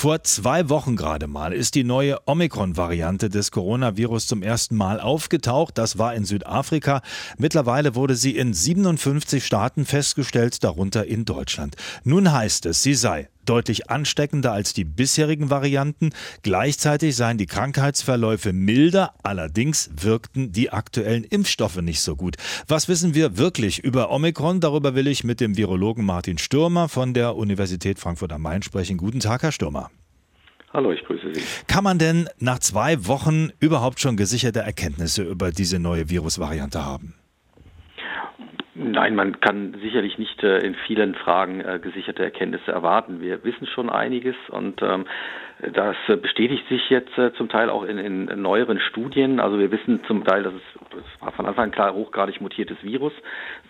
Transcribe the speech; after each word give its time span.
Vor 0.00 0.22
zwei 0.22 0.68
Wochen 0.68 0.94
gerade 0.94 1.26
mal 1.26 1.52
ist 1.52 1.74
die 1.74 1.82
neue 1.82 2.18
Omikron-Variante 2.24 3.28
des 3.30 3.50
Coronavirus 3.50 4.28
zum 4.28 4.44
ersten 4.44 4.76
Mal 4.76 5.00
aufgetaucht. 5.00 5.76
Das 5.76 5.98
war 5.98 6.14
in 6.14 6.24
Südafrika. 6.24 7.02
Mittlerweile 7.36 7.96
wurde 7.96 8.14
sie 8.14 8.36
in 8.36 8.54
57 8.54 9.44
Staaten 9.44 9.84
festgestellt, 9.84 10.62
darunter 10.62 11.04
in 11.04 11.24
Deutschland. 11.24 11.74
Nun 12.04 12.30
heißt 12.30 12.66
es, 12.66 12.80
sie 12.80 12.94
sei 12.94 13.28
deutlich 13.48 13.90
ansteckender 13.90 14.52
als 14.52 14.74
die 14.74 14.84
bisherigen 14.84 15.50
Varianten. 15.50 16.10
Gleichzeitig 16.42 17.16
seien 17.16 17.38
die 17.38 17.46
Krankheitsverläufe 17.46 18.52
milder, 18.52 19.14
allerdings 19.22 19.90
wirkten 20.00 20.52
die 20.52 20.70
aktuellen 20.70 21.24
Impfstoffe 21.24 21.80
nicht 21.80 22.00
so 22.00 22.16
gut. 22.16 22.36
Was 22.66 22.88
wissen 22.88 23.14
wir 23.14 23.38
wirklich 23.38 23.78
über 23.78 24.10
Omikron? 24.10 24.60
Darüber 24.60 24.94
will 24.94 25.06
ich 25.06 25.24
mit 25.24 25.40
dem 25.40 25.56
Virologen 25.56 26.04
Martin 26.04 26.38
Stürmer 26.38 26.88
von 26.88 27.14
der 27.14 27.36
Universität 27.36 27.98
Frankfurt 27.98 28.32
am 28.32 28.42
Main 28.42 28.62
sprechen. 28.62 28.96
Guten 28.96 29.20
Tag, 29.20 29.42
Herr 29.42 29.52
Stürmer. 29.52 29.90
Hallo, 30.72 30.92
ich 30.92 31.02
grüße 31.04 31.32
Sie. 31.32 31.42
Kann 31.66 31.82
man 31.82 31.98
denn 31.98 32.28
nach 32.38 32.58
zwei 32.58 33.06
Wochen 33.06 33.50
überhaupt 33.58 34.00
schon 34.00 34.16
gesicherte 34.16 34.60
Erkenntnisse 34.60 35.22
über 35.22 35.50
diese 35.50 35.78
neue 35.78 36.10
Virusvariante 36.10 36.84
haben? 36.84 37.14
Nein, 38.80 39.16
man 39.16 39.40
kann 39.40 39.74
sicherlich 39.82 40.18
nicht 40.18 40.40
äh, 40.44 40.58
in 40.58 40.76
vielen 40.86 41.16
Fragen 41.16 41.60
äh, 41.60 41.80
gesicherte 41.82 42.22
Erkenntnisse 42.22 42.70
erwarten. 42.70 43.20
Wir 43.20 43.42
wissen 43.42 43.66
schon 43.66 43.90
einiges 43.90 44.36
und 44.50 44.80
ähm, 44.82 45.04
das 45.60 45.96
äh, 46.06 46.16
bestätigt 46.16 46.68
sich 46.68 46.88
jetzt 46.88 47.16
äh, 47.18 47.32
zum 47.34 47.48
Teil 47.48 47.68
auch 47.68 47.82
in, 47.82 47.98
in, 47.98 48.42
neueren 48.42 48.78
Studien. 48.78 49.40
Also 49.40 49.58
wir 49.58 49.72
wissen 49.72 50.00
zum 50.06 50.24
Teil, 50.24 50.44
dass 50.44 50.54
es 50.54 50.62
das 50.90 51.20
war 51.20 51.32
von 51.32 51.46
Anfang 51.46 51.64
an 51.64 51.70
klar 51.70 51.94
hochgradig 51.94 52.40
mutiertes 52.40 52.76
Virus, 52.82 53.12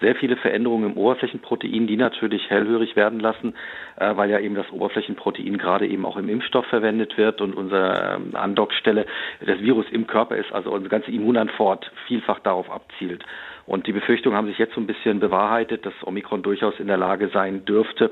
sehr 0.01 0.15
viele 0.15 0.37
Veränderungen 0.37 0.93
im 0.93 0.97
Oberflächenprotein, 0.97 1.87
die 1.87 1.97
natürlich 1.97 2.51
hellhörig 2.51 2.95
werden 2.95 3.21
lassen, 3.21 3.55
äh, 3.97 4.17
weil 4.17 4.31
ja 4.31 4.39
eben 4.39 4.55
das 4.55 4.71
Oberflächenprotein 4.71 5.57
gerade 5.57 5.87
eben 5.87 6.05
auch 6.05 6.19
im 6.19 6.29
Impfstoff 6.29 6.67
verwendet 6.67 7.17
wird 7.17 7.41
und 7.41 7.55
unsere 7.55 8.17
ähm, 8.17 8.37
Andockstelle 8.37 9.07
des 9.41 9.61
Virus 9.61 9.87
im 9.91 10.07
Körper 10.07 10.37
ist, 10.37 10.53
also 10.53 10.71
unsere 10.71 10.91
ganze 10.91 11.11
Immunantwort 11.11 11.91
vielfach 12.07 12.41
darauf 12.41 12.71
abzielt. 12.71 13.25
Und 13.65 13.87
die 13.87 13.93
Befürchtungen 13.93 14.35
haben 14.35 14.47
sich 14.47 14.57
jetzt 14.57 14.75
so 14.75 14.81
ein 14.81 14.87
bisschen 14.87 15.21
bewahrheitet, 15.21 15.85
dass 15.85 15.93
Omikron 16.03 16.43
durchaus 16.43 16.81
in 16.81 16.87
der 16.87 16.97
Lage 16.97 17.29
sein 17.29 17.67
dürfte, 17.67 18.11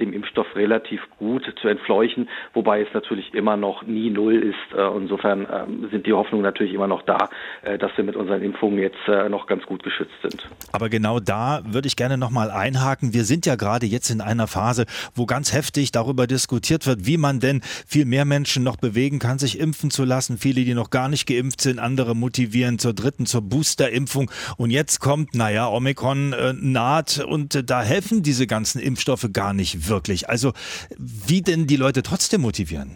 dem 0.00 0.14
Impfstoff 0.14 0.56
relativ 0.56 1.02
gut 1.18 1.44
zu 1.60 1.68
entfleuchen, 1.68 2.26
wobei 2.54 2.80
es 2.80 2.88
natürlich 2.98 3.32
immer 3.32 3.56
noch 3.56 3.84
nie 3.84 4.10
null 4.10 4.34
ist. 4.34 4.76
Äh, 4.76 4.96
insofern 4.96 5.44
äh, 5.44 5.90
sind 5.90 6.06
die 6.06 6.12
Hoffnungen 6.12 6.42
natürlich 6.42 6.74
immer 6.74 6.88
noch 6.88 7.02
da, 7.02 7.28
äh, 7.62 7.78
dass 7.78 7.92
wir 7.96 8.04
mit 8.04 8.16
unseren 8.16 8.42
Impfungen 8.42 8.78
jetzt 8.78 9.06
äh, 9.06 9.28
noch 9.28 9.46
ganz 9.46 9.64
gut 9.66 9.82
geschützt 9.84 10.14
sind. 10.22 10.48
Aber 10.72 10.88
genau 10.88 11.20
da 11.20 11.60
würde 11.64 11.86
ich 11.86 11.96
gerne 11.96 12.18
nochmal 12.18 12.50
einhaken. 12.50 13.14
Wir 13.14 13.24
sind 13.24 13.46
ja 13.46 13.54
gerade 13.54 13.86
jetzt 13.86 14.10
in 14.10 14.20
einer 14.20 14.48
Phase, 14.48 14.86
wo 15.14 15.26
ganz 15.26 15.52
heftig 15.52 15.92
darüber 15.92 16.26
diskutiert 16.26 16.86
wird, 16.86 17.06
wie 17.06 17.18
man 17.18 17.38
denn 17.38 17.60
viel 17.86 18.04
mehr 18.04 18.24
Menschen 18.24 18.64
noch 18.64 18.76
bewegen 18.76 19.20
kann, 19.20 19.38
sich 19.38 19.60
impfen 19.60 19.90
zu 19.90 20.04
lassen. 20.04 20.38
Viele, 20.38 20.64
die 20.64 20.74
noch 20.74 20.90
gar 20.90 21.08
nicht 21.08 21.26
geimpft 21.26 21.60
sind, 21.60 21.78
andere 21.78 22.16
motivieren 22.16 22.78
zur 22.78 22.94
dritten, 22.94 23.26
zur 23.26 23.42
Boosterimpfung. 23.42 24.30
Und 24.56 24.70
jetzt 24.70 24.98
kommt, 24.98 25.34
naja, 25.34 25.68
Omikron 25.68 26.34
naht 26.60 27.24
und 27.24 27.70
da 27.70 27.82
helfen 27.82 28.22
diese 28.22 28.46
ganzen 28.46 28.80
Impfstoffe 28.80 29.28
gar 29.32 29.52
nicht 29.52 29.88
wirklich. 29.88 30.28
Also 30.28 30.52
wie 30.98 31.42
denn 31.42 31.66
die 31.66 31.76
Leute 31.76 32.02
trotzdem 32.02 32.40
motivieren? 32.40 32.87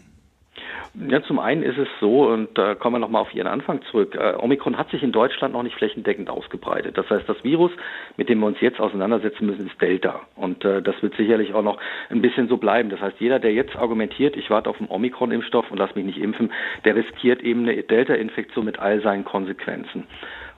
Ja, 0.94 1.22
zum 1.22 1.38
einen 1.38 1.62
ist 1.62 1.78
es 1.78 1.88
so, 2.00 2.28
und 2.28 2.58
da 2.58 2.74
kommen 2.74 2.96
wir 2.96 2.98
nochmal 3.00 3.22
auf 3.22 3.34
Ihren 3.34 3.46
Anfang 3.46 3.80
zurück, 3.90 4.14
äh, 4.14 4.34
Omikron 4.38 4.76
hat 4.76 4.90
sich 4.90 5.02
in 5.02 5.10
Deutschland 5.10 5.54
noch 5.54 5.62
nicht 5.62 5.76
flächendeckend 5.76 6.28
ausgebreitet. 6.28 6.98
Das 6.98 7.08
heißt, 7.08 7.26
das 7.26 7.42
Virus, 7.42 7.70
mit 8.18 8.28
dem 8.28 8.40
wir 8.40 8.46
uns 8.46 8.60
jetzt 8.60 8.78
auseinandersetzen 8.78 9.46
müssen, 9.46 9.66
ist 9.66 9.80
Delta. 9.80 10.20
Und 10.36 10.66
äh, 10.66 10.82
das 10.82 11.02
wird 11.02 11.14
sicherlich 11.16 11.54
auch 11.54 11.62
noch 11.62 11.78
ein 12.10 12.20
bisschen 12.20 12.46
so 12.46 12.58
bleiben. 12.58 12.90
Das 12.90 13.00
heißt, 13.00 13.20
jeder, 13.20 13.38
der 13.38 13.54
jetzt 13.54 13.74
argumentiert, 13.74 14.36
ich 14.36 14.50
warte 14.50 14.68
auf 14.68 14.78
einen 14.80 14.90
Omikron-Impfstoff 14.90 15.70
und 15.70 15.78
lass 15.78 15.94
mich 15.94 16.04
nicht 16.04 16.18
impfen, 16.18 16.52
der 16.84 16.94
riskiert 16.94 17.42
eben 17.42 17.62
eine 17.62 17.82
Delta-Infektion 17.82 18.66
mit 18.66 18.78
all 18.78 19.00
seinen 19.00 19.24
Konsequenzen. 19.24 20.06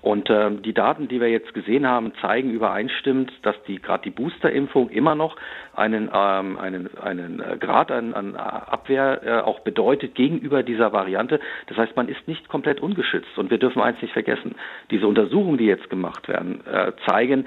Und 0.05 0.29
äh, 0.29 0.51
die 0.51 0.75
Daten, 0.75 1.09
die 1.09 1.19
wir 1.19 1.31
jetzt 1.31 1.55
gesehen 1.55 1.87
haben, 1.89 2.13
zeigen 2.21 2.51
übereinstimmend, 2.51 3.33
dass 3.41 3.57
die 3.63 3.81
gerade 3.81 4.03
die 4.03 4.11
Boosterimpfung 4.11 4.91
immer 4.91 5.15
noch 5.15 5.35
einen 5.75 6.11
ähm, 6.15 6.59
einen 6.59 6.95
einen 6.99 7.41
äh, 7.41 7.57
Grad 7.59 7.91
an, 7.91 8.13
an 8.13 8.37
Abwehr 8.37 9.23
äh, 9.25 9.41
auch 9.41 9.61
bedeutet 9.61 10.15
gegenüber 10.15 10.63
dieser 10.63 10.93
Variante. 10.93 11.41
Das 11.69 11.79
heißt, 11.79 11.97
man 11.97 12.09
ist 12.09 12.29
nicht 12.29 12.51
komplett 12.51 12.81
ungeschützt. 12.81 13.39
Und 13.39 13.51
wir 13.51 13.57
dürfen 13.57 13.81
eins 13.81 14.03
nicht 14.03 14.13
vergessen: 14.13 14.57
Diese 14.91 15.07
Untersuchungen, 15.07 15.57
die 15.57 15.65
jetzt 15.65 15.89
gemacht 15.89 16.29
werden, 16.29 16.61
äh, 16.67 16.93
zeigen, 17.07 17.47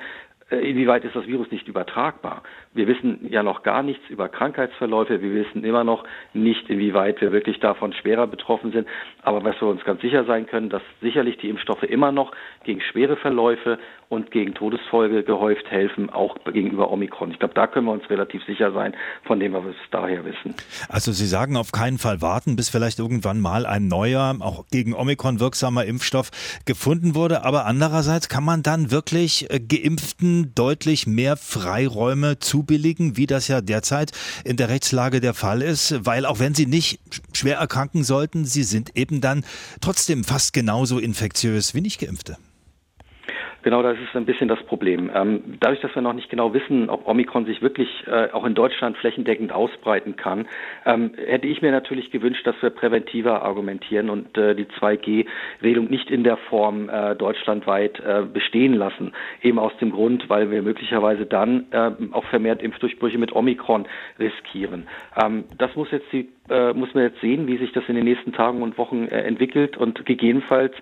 äh, 0.49 0.55
inwieweit 0.57 1.05
ist 1.05 1.15
das 1.15 1.27
Virus 1.27 1.51
nicht 1.51 1.67
übertragbar? 1.67 2.41
Wir 2.77 2.87
wissen 2.87 3.27
ja 3.29 3.43
noch 3.43 3.63
gar 3.63 3.83
nichts 3.83 4.07
über 4.09 4.29
Krankheitsverläufe. 4.29 5.21
Wir 5.21 5.33
wissen 5.33 5.63
immer 5.63 5.83
noch 5.83 6.03
nicht, 6.33 6.69
inwieweit 6.69 7.19
wir 7.21 7.31
wirklich 7.31 7.59
davon 7.59 7.91
schwerer 7.93 8.27
betroffen 8.27 8.71
sind. 8.71 8.87
Aber 9.23 9.43
was 9.43 9.59
wir 9.59 9.67
uns 9.67 9.83
ganz 9.83 10.01
sicher 10.01 10.23
sein 10.25 10.45
können, 10.45 10.69
dass 10.69 10.81
sicherlich 11.01 11.37
die 11.37 11.49
Impfstoffe 11.49 11.83
immer 11.83 12.11
noch 12.11 12.31
gegen 12.63 12.81
schwere 12.81 13.17
Verläufe 13.17 13.79
und 14.09 14.31
gegen 14.31 14.53
Todesfolge 14.53 15.23
gehäuft 15.23 15.69
helfen, 15.69 16.09
auch 16.09 16.37
gegenüber 16.45 16.91
Omikron. 16.91 17.31
Ich 17.31 17.39
glaube, 17.39 17.53
da 17.53 17.67
können 17.67 17.87
wir 17.87 17.91
uns 17.91 18.09
relativ 18.09 18.43
sicher 18.45 18.71
sein, 18.71 18.95
von 19.23 19.39
dem, 19.39 19.53
was 19.53 19.63
wir 19.63 19.71
bis 19.71 19.91
daher 19.91 20.23
wissen. 20.23 20.55
Also 20.87 21.11
Sie 21.11 21.25
sagen 21.25 21.57
auf 21.57 21.71
keinen 21.71 21.97
Fall 21.97 22.21
warten, 22.21 22.55
bis 22.55 22.69
vielleicht 22.69 22.99
irgendwann 22.99 23.41
mal 23.41 23.65
ein 23.65 23.87
neuer, 23.87 24.35
auch 24.39 24.65
gegen 24.71 24.93
Omikron 24.93 25.39
wirksamer 25.39 25.83
Impfstoff 25.85 26.29
gefunden 26.65 27.15
wurde. 27.15 27.43
Aber 27.43 27.65
andererseits 27.65 28.29
kann 28.29 28.45
man 28.45 28.63
dann 28.63 28.91
wirklich 28.91 29.51
äh, 29.51 29.59
Geimpften 29.59 30.53
deutlich 30.55 31.05
mehr 31.07 31.35
Freiräume 31.35 32.39
zubilligen, 32.67 33.15
wie 33.15 33.27
das 33.27 33.47
ja 33.47 33.61
derzeit 33.61 34.11
in 34.43 34.57
der 34.57 34.67
Rechtslage 34.67 35.21
der 35.21 35.33
Fall 35.33 35.61
ist, 35.61 36.05
weil 36.05 36.25
auch 36.25 36.39
wenn 36.39 36.53
sie 36.53 36.65
nicht 36.65 36.99
schwer 37.31 37.57
erkranken 37.57 38.03
sollten, 38.03 38.45
sie 38.45 38.63
sind 38.63 38.95
eben 38.95 39.21
dann 39.21 39.45
trotzdem 39.79 40.23
fast 40.25 40.51
genauso 40.51 40.99
infektiös 40.99 41.73
wie 41.73 41.81
nicht 41.81 41.99
Geimpfte. 41.99 42.37
Genau, 43.67 43.83
das 43.83 43.97
ist 43.99 44.15
ein 44.15 44.23
bisschen 44.25 44.47
das 44.47 44.63
Problem. 44.63 45.11
Ähm, 45.13 45.57
dadurch, 45.59 45.81
dass 45.81 45.93
wir 45.93 46.01
noch 46.01 46.13
nicht 46.13 46.29
genau 46.29 46.53
wissen, 46.53 46.89
ob 46.89 47.05
Omikron 47.05 47.45
sich 47.45 47.61
wirklich 47.61 47.89
äh, 48.07 48.31
auch 48.31 48.45
in 48.45 48.55
Deutschland 48.55 48.95
flächendeckend 48.95 49.51
ausbreiten 49.51 50.15
kann, 50.15 50.47
ähm, 50.85 51.11
hätte 51.17 51.47
ich 51.47 51.61
mir 51.61 51.71
natürlich 51.71 52.09
gewünscht, 52.09 52.47
dass 52.47 52.55
wir 52.61 52.69
präventiver 52.69 53.41
argumentieren 53.41 54.09
und 54.09 54.37
äh, 54.37 54.55
die 54.55 54.67
2G-Regelung 54.67 55.89
nicht 55.89 56.09
in 56.09 56.23
der 56.23 56.37
Form 56.37 56.87
äh, 56.87 57.17
deutschlandweit 57.17 57.99
äh, 57.99 58.21
bestehen 58.21 58.73
lassen. 58.73 59.11
Eben 59.41 59.59
aus 59.59 59.75
dem 59.81 59.91
Grund, 59.91 60.29
weil 60.29 60.49
wir 60.49 60.61
möglicherweise 60.61 61.25
dann 61.25 61.65
äh, 61.71 61.91
auch 62.13 62.23
vermehrt 62.27 62.63
Impfdurchbrüche 62.63 63.17
mit 63.17 63.35
Omikron 63.35 63.85
riskieren. 64.17 64.87
Ähm, 65.21 65.43
das 65.57 65.75
muss 65.75 65.91
jetzt 65.91 66.09
die 66.13 66.29
äh, 66.49 66.71
muss 66.71 66.93
man 66.93 67.03
jetzt 67.03 67.19
sehen, 67.19 67.45
wie 67.47 67.57
sich 67.57 67.73
das 67.73 67.83
in 67.89 67.95
den 67.95 68.05
nächsten 68.05 68.31
Tagen 68.31 68.61
und 68.61 68.77
Wochen 68.77 69.07
entwickelt 69.09 69.75
und 69.75 70.05
gegebenenfalls 70.05 70.73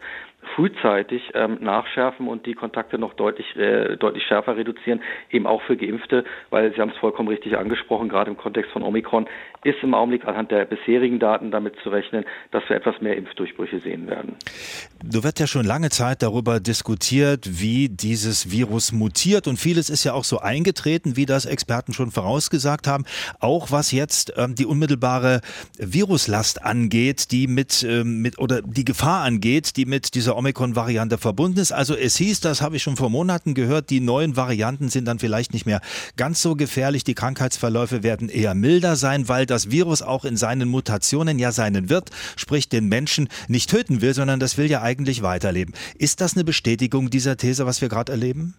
frühzeitig 0.56 1.32
ähm, 1.34 1.58
nachschärfen 1.62 2.28
und 2.28 2.46
die 2.46 2.54
Kontakte 2.54 2.98
noch 2.98 3.14
deutlich, 3.14 3.56
äh, 3.56 3.98
deutlich 3.98 4.24
schärfer 4.24 4.58
reduzieren, 4.58 5.02
eben 5.30 5.48
auch 5.48 5.62
für 5.64 5.78
Geimpfte, 5.78 6.24
weil 6.50 6.74
Sie 6.74 6.82
haben 6.82 6.92
es 6.92 6.98
vollkommen 6.98 7.30
richtig 7.30 7.58
angesprochen, 7.58 8.10
gerade 8.10 8.32
im 8.32 8.38
Kontext 8.38 8.72
von 8.72 8.84
Omikron 8.84 9.28
ist 9.64 9.82
im 9.82 9.96
Augenblick 9.96 10.26
anhand 10.26 10.52
der 10.52 10.66
bisherigen 10.66 11.20
Daten 11.20 11.50
damit 11.50 11.76
zu 11.82 11.90
rechnen, 11.90 12.24
dass 12.52 12.64
wir 12.70 12.76
etwas 12.76 13.02
mehr 13.02 13.18
Impfdurchbrüche 13.18 13.80
sehen 13.80 14.08
werden. 14.08 14.36
Du 15.04 15.24
wird 15.24 15.40
ja 15.40 15.48
schon 15.48 15.66
lange 15.66 15.90
Zeit 15.90 16.22
darüber 16.22 16.60
diskutiert, 16.60 17.48
wie 17.60 17.90
dieses 17.90 18.52
Virus 18.52 18.92
mutiert 18.92 19.48
und 19.48 19.58
vieles 19.58 19.90
ist 19.90 20.04
ja 20.04 20.14
auch 20.14 20.24
so 20.24 20.40
eingetreten, 20.40 21.18
wie 21.18 21.26
das 21.26 21.46
Experten 21.46 21.94
schon 21.94 22.12
vorausgesagt 22.12 22.88
haben, 22.88 23.06
auch 23.40 23.72
was 23.72 23.92
jetzt 23.92 24.34
ähm, 24.38 24.54
die 24.54 24.66
unmittelbare 24.66 25.42
Viruslast 25.80 26.64
angeht, 26.64 27.32
die 27.32 27.48
mit, 27.48 27.84
ähm, 27.84 28.22
mit 28.22 28.38
oder 28.38 28.62
die 28.62 28.86
Gefahr 28.86 29.24
angeht, 29.24 29.78
die 29.78 29.86
mit 29.86 30.14
dieser 30.14 30.35
Omikron-Variante 30.36 31.18
verbunden 31.18 31.60
ist. 31.60 31.72
Also 31.72 31.96
es 31.96 32.16
hieß, 32.18 32.40
das 32.40 32.62
habe 32.62 32.76
ich 32.76 32.84
schon 32.84 32.96
vor 32.96 33.10
Monaten 33.10 33.54
gehört, 33.54 33.90
die 33.90 34.00
neuen 34.00 34.36
Varianten 34.36 34.90
sind 34.90 35.06
dann 35.06 35.20
vielleicht 35.20 35.54
nicht 35.54 35.66
mehr 35.66 35.82
ganz 36.18 36.42
so 36.42 36.56
gefährlich. 36.56 37.04
Die 37.04 37.16
Krankheitsverläufe 37.16 38.04
werden 38.04 38.30
eher 38.30 38.56
milder 38.56 38.96
sein, 38.96 39.28
weil 39.30 39.46
das 39.46 39.72
Virus 39.72 40.02
auch 40.02 40.26
in 40.26 40.38
seinen 40.38 40.70
Mutationen 40.70 41.40
ja 41.40 41.52
seinen 41.52 41.90
Wirt, 41.90 42.10
sprich 42.36 42.70
den 42.70 42.88
Menschen, 42.88 43.30
nicht 43.48 43.70
töten 43.70 44.02
will, 44.02 44.14
sondern 44.14 44.40
das 44.40 44.58
will 44.58 44.70
ja 44.70 44.82
eigentlich 44.82 45.22
weiterleben. 45.22 45.74
Ist 45.98 46.22
das 46.22 46.36
eine 46.36 46.44
Bestätigung 46.44 47.10
dieser 47.10 47.38
These, 47.38 47.66
was 47.66 47.82
wir 47.82 47.90
gerade 47.90 48.12
erleben? 48.12 48.56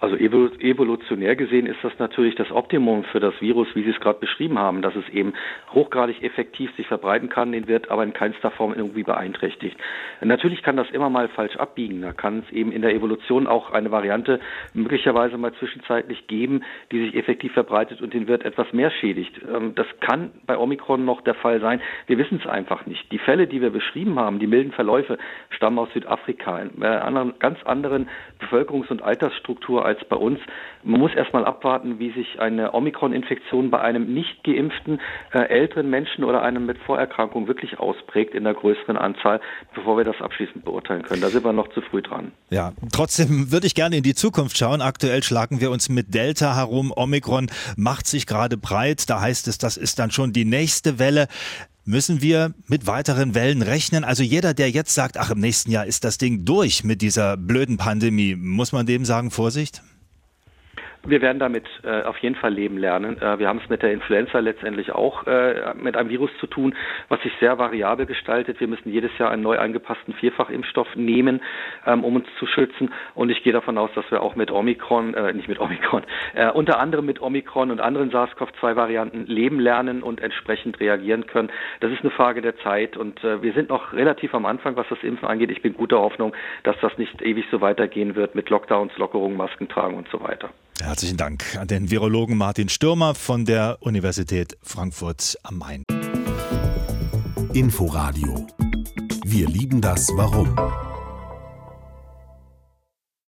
Also 0.00 0.16
evolutionär 0.16 1.36
gesehen 1.36 1.66
ist 1.66 1.78
das 1.82 1.92
natürlich 1.98 2.34
das 2.34 2.50
Optimum 2.50 3.04
für 3.04 3.20
das 3.20 3.38
Virus, 3.42 3.68
wie 3.74 3.82
Sie 3.82 3.90
es 3.90 4.00
gerade 4.00 4.18
beschrieben 4.18 4.58
haben, 4.58 4.80
dass 4.80 4.96
es 4.96 5.06
eben 5.10 5.34
hochgradig 5.74 6.22
effektiv 6.22 6.74
sich 6.76 6.86
verbreiten 6.86 7.28
kann, 7.28 7.52
den 7.52 7.68
wird 7.68 7.90
aber 7.90 8.02
in 8.02 8.14
keinster 8.14 8.50
Form 8.50 8.72
irgendwie 8.74 9.02
beeinträchtigt. 9.02 9.76
Natürlich 10.22 10.62
kann 10.62 10.78
das 10.78 10.88
immer 10.90 11.10
mal 11.10 11.28
falsch 11.28 11.56
abbiegen. 11.56 12.00
Da 12.00 12.12
kann 12.12 12.44
es 12.46 12.50
eben 12.50 12.72
in 12.72 12.80
der 12.80 12.94
Evolution 12.94 13.46
auch 13.46 13.72
eine 13.72 13.90
Variante 13.90 14.40
möglicherweise 14.72 15.36
mal 15.36 15.52
zwischenzeitlich 15.52 16.26
geben, 16.28 16.62
die 16.92 17.04
sich 17.04 17.14
effektiv 17.14 17.52
verbreitet 17.52 18.00
und 18.00 18.14
den 18.14 18.26
Wirt 18.26 18.46
etwas 18.46 18.72
mehr 18.72 18.90
schädigt. 18.90 19.38
Ähm, 19.54 19.74
das 19.74 19.86
kann 20.00 20.30
bei 20.46 20.56
Omikron 20.56 21.04
noch 21.04 21.20
der 21.20 21.34
Fall 21.34 21.60
sein. 21.60 21.82
Wir 22.06 22.16
wissen 22.16 22.40
es 22.42 22.48
einfach 22.48 22.86
nicht. 22.86 23.12
Die 23.12 23.18
Fälle, 23.18 23.46
die 23.46 23.60
wir 23.60 23.70
beschrieben 23.70 24.18
haben, 24.18 24.38
die 24.38 24.46
milden 24.46 24.72
Verläufe, 24.72 25.18
stammen 25.50 25.78
aus 25.78 25.92
Südafrika, 25.92 26.58
in 26.58 26.82
einer 26.82 27.34
ganz 27.38 27.62
anderen 27.64 28.08
Bevölkerungs- 28.40 28.90
und 28.90 29.02
Altersstruktur 29.02 29.89
als 29.90 30.04
bei 30.08 30.16
uns. 30.16 30.38
Man 30.82 31.00
muss 31.00 31.14
erstmal 31.14 31.44
abwarten, 31.44 31.98
wie 31.98 32.12
sich 32.12 32.40
eine 32.40 32.72
Omikron-Infektion 32.72 33.70
bei 33.70 33.80
einem 33.80 34.14
nicht 34.14 34.44
geimpften 34.44 35.00
äh, 35.32 35.40
älteren 35.40 35.90
Menschen 35.90 36.24
oder 36.24 36.42
einem 36.42 36.64
mit 36.64 36.78
Vorerkrankung 36.78 37.48
wirklich 37.48 37.78
ausprägt 37.78 38.34
in 38.34 38.44
der 38.44 38.54
größeren 38.54 38.96
Anzahl, 38.96 39.40
bevor 39.74 39.96
wir 39.96 40.04
das 40.04 40.20
abschließend 40.20 40.64
beurteilen 40.64 41.02
können. 41.02 41.20
Da 41.20 41.28
sind 41.28 41.44
wir 41.44 41.52
noch 41.52 41.68
zu 41.68 41.80
früh 41.82 42.02
dran. 42.02 42.32
Ja, 42.50 42.72
trotzdem 42.92 43.52
würde 43.52 43.66
ich 43.66 43.74
gerne 43.74 43.96
in 43.96 44.02
die 44.02 44.14
Zukunft 44.14 44.56
schauen. 44.56 44.80
Aktuell 44.80 45.22
schlagen 45.22 45.60
wir 45.60 45.70
uns 45.70 45.88
mit 45.88 46.14
Delta 46.14 46.56
herum. 46.56 46.92
Omikron 46.94 47.50
macht 47.76 48.06
sich 48.06 48.26
gerade 48.26 48.56
breit. 48.56 49.10
Da 49.10 49.20
heißt 49.20 49.48
es, 49.48 49.58
das 49.58 49.76
ist 49.76 49.98
dann 49.98 50.10
schon 50.10 50.32
die 50.32 50.44
nächste 50.44 50.98
Welle. 50.98 51.26
Müssen 51.84 52.20
wir 52.20 52.54
mit 52.66 52.86
weiteren 52.86 53.34
Wellen 53.34 53.62
rechnen? 53.62 54.04
Also 54.04 54.22
jeder, 54.22 54.54
der 54.54 54.70
jetzt 54.70 54.94
sagt, 54.94 55.16
ach, 55.16 55.30
im 55.30 55.40
nächsten 55.40 55.70
Jahr 55.70 55.86
ist 55.86 56.04
das 56.04 56.18
Ding 56.18 56.44
durch 56.44 56.84
mit 56.84 57.02
dieser 57.02 57.36
blöden 57.36 57.78
Pandemie, 57.78 58.36
muss 58.36 58.72
man 58.72 58.86
dem 58.86 59.04
sagen, 59.04 59.30
Vorsicht? 59.30 59.82
Wir 61.06 61.22
werden 61.22 61.38
damit 61.38 61.64
äh, 61.82 62.02
auf 62.02 62.18
jeden 62.18 62.34
Fall 62.34 62.52
leben 62.52 62.76
lernen. 62.76 63.20
Äh, 63.22 63.38
wir 63.38 63.48
haben 63.48 63.60
es 63.62 63.70
mit 63.70 63.82
der 63.82 63.92
Influenza 63.92 64.38
letztendlich 64.38 64.92
auch 64.92 65.26
äh, 65.26 65.72
mit 65.74 65.96
einem 65.96 66.10
Virus 66.10 66.30
zu 66.40 66.46
tun, 66.46 66.74
was 67.08 67.22
sich 67.22 67.32
sehr 67.40 67.58
variabel 67.58 68.04
gestaltet. 68.04 68.60
Wir 68.60 68.68
müssen 68.68 68.90
jedes 68.90 69.16
Jahr 69.16 69.30
einen 69.30 69.42
neu 69.42 69.58
angepassten 69.58 70.12
Vierfachimpfstoff 70.12 70.94
nehmen, 70.96 71.40
ähm, 71.86 72.04
um 72.04 72.16
uns 72.16 72.26
zu 72.38 72.46
schützen. 72.46 72.92
Und 73.14 73.30
ich 73.30 73.42
gehe 73.42 73.52
davon 73.52 73.78
aus, 73.78 73.90
dass 73.94 74.10
wir 74.10 74.20
auch 74.22 74.36
mit 74.36 74.50
Omikron, 74.50 75.14
äh, 75.14 75.32
nicht 75.32 75.48
mit 75.48 75.58
Omikron, 75.58 76.02
äh, 76.34 76.50
unter 76.50 76.78
anderem 76.78 77.06
mit 77.06 77.22
Omikron 77.22 77.70
und 77.70 77.80
anderen 77.80 78.10
SARS-CoV-2-Varianten 78.10 79.24
leben 79.24 79.58
lernen 79.58 80.02
und 80.02 80.20
entsprechend 80.20 80.80
reagieren 80.80 81.26
können. 81.26 81.50
Das 81.80 81.90
ist 81.90 82.02
eine 82.02 82.10
Frage 82.10 82.42
der 82.42 82.58
Zeit 82.58 82.98
und 82.98 83.24
äh, 83.24 83.42
wir 83.42 83.54
sind 83.54 83.70
noch 83.70 83.94
relativ 83.94 84.34
am 84.34 84.44
Anfang, 84.44 84.76
was 84.76 84.86
das 84.90 85.02
Impfen 85.02 85.26
angeht. 85.26 85.50
Ich 85.50 85.62
bin 85.62 85.72
guter 85.72 85.98
Hoffnung, 85.98 86.34
dass 86.62 86.76
das 86.80 86.98
nicht 86.98 87.22
ewig 87.22 87.46
so 87.50 87.62
weitergehen 87.62 88.16
wird 88.16 88.34
mit 88.34 88.50
Lockdowns, 88.50 88.96
Lockerungen, 88.98 89.38
Masken 89.38 89.68
tragen 89.68 89.96
und 89.96 90.06
so 90.08 90.20
weiter. 90.20 90.50
Herzlichen 90.82 91.16
Dank 91.16 91.56
an 91.56 91.68
den 91.68 91.90
Virologen 91.90 92.36
Martin 92.36 92.68
Stürmer 92.68 93.14
von 93.14 93.44
der 93.44 93.78
Universität 93.80 94.56
Frankfurt 94.62 95.38
am 95.42 95.58
Main. 95.58 95.84
Inforadio. 97.52 98.46
Wir 99.24 99.46
lieben 99.46 99.80
das 99.80 100.08
Warum. 100.14 100.56